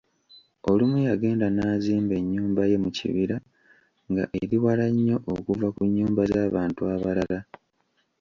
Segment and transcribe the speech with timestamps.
[0.69, 3.37] Olumu yagenda nazimba ennyumba ye mukibira
[4.09, 7.39] nga eriwala nnyo, okuva ku nyumba z'abantu abalala.